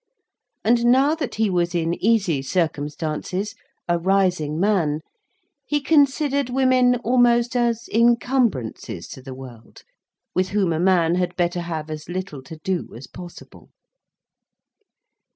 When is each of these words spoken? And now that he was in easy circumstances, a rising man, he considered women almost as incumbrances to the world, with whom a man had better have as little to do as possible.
And 0.63 0.85
now 0.85 1.13
that 1.13 1.35
he 1.35 1.47
was 1.47 1.75
in 1.75 1.93
easy 2.03 2.41
circumstances, 2.41 3.53
a 3.87 3.99
rising 3.99 4.59
man, 4.59 5.01
he 5.67 5.79
considered 5.79 6.49
women 6.49 6.95
almost 7.03 7.55
as 7.55 7.87
incumbrances 7.87 9.07
to 9.09 9.21
the 9.21 9.35
world, 9.35 9.83
with 10.33 10.49
whom 10.49 10.73
a 10.73 10.79
man 10.79 11.13
had 11.13 11.35
better 11.35 11.61
have 11.61 11.91
as 11.91 12.09
little 12.09 12.41
to 12.41 12.57
do 12.63 12.91
as 12.95 13.05
possible. 13.05 13.69